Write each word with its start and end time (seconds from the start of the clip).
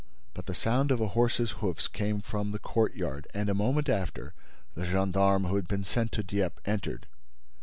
But 0.33 0.47
the 0.47 0.55
sound 0.55 0.89
of 0.89 0.99
a 0.99 1.09
horse's 1.09 1.51
hoofs 1.61 1.87
came 1.87 2.21
from 2.21 2.49
the 2.51 2.57
courtyard 2.57 3.27
and, 3.35 3.49
a 3.49 3.53
moment 3.53 3.87
after, 3.87 4.33
the 4.73 4.85
gendarme 4.87 5.43
who 5.45 5.57
had 5.57 5.67
been 5.67 5.83
sent 5.83 6.11
to 6.13 6.23
Dieppe 6.23 6.59
entered. 6.65 7.05